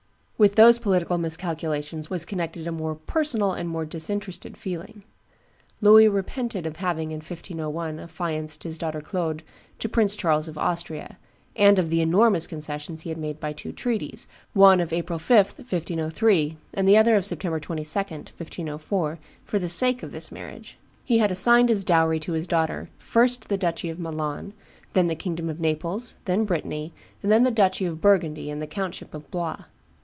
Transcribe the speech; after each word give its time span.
With 0.41 0.55
those 0.55 0.79
political 0.79 1.19
miscalculations 1.19 2.09
was 2.09 2.25
connected 2.25 2.65
a 2.65 2.71
more 2.71 2.95
personal 2.95 3.51
and 3.53 3.69
more 3.69 3.85
disinterested 3.85 4.57
feeling. 4.57 5.03
Louis 5.81 6.07
repented 6.07 6.65
of 6.65 6.77
having 6.77 7.11
in 7.11 7.17
1501 7.17 7.99
affianced 7.99 8.63
his 8.63 8.79
daughter 8.79 9.01
Claude 9.01 9.43
to 9.77 9.87
Prince 9.87 10.15
Charles 10.15 10.47
of 10.47 10.57
Austria, 10.57 11.19
and 11.55 11.77
of 11.77 11.91
the 11.91 12.01
enormous 12.01 12.47
concessions 12.47 13.03
he 13.03 13.09
had 13.09 13.19
made 13.19 13.39
by 13.39 13.53
two 13.53 13.71
treaties, 13.71 14.27
one 14.53 14.79
of 14.79 14.91
April 14.91 15.19
5, 15.19 15.59
1503, 15.59 16.57
and 16.73 16.87
the 16.87 16.97
other 16.97 17.15
of 17.15 17.23
September 17.23 17.59
22, 17.59 17.83
1504, 17.91 19.19
for 19.45 19.59
the 19.59 19.69
sake 19.69 20.01
of 20.01 20.11
this 20.11 20.31
marriage. 20.31 20.75
He 21.03 21.19
had 21.19 21.29
assigned 21.31 21.69
as 21.69 21.83
dowry 21.83 22.19
to 22.19 22.33
his 22.33 22.47
daughter, 22.47 22.89
first 22.97 23.47
the 23.47 23.59
duchy 23.59 23.91
of 23.91 23.99
Milan, 23.99 24.53
then 24.93 25.05
the 25.05 25.13
kingdom 25.13 25.51
of 25.51 25.59
Naples, 25.59 26.15
then 26.25 26.45
Brittany, 26.45 26.93
and 27.21 27.31
then 27.31 27.43
the 27.43 27.51
duchy 27.51 27.85
of 27.85 28.01
Burgundy 28.01 28.49
and 28.49 28.59
the 28.59 28.65
countship 28.65 29.13
of 29.13 29.29
Blois. 29.29 29.65